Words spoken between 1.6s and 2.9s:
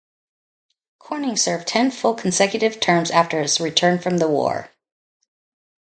ten full consecutive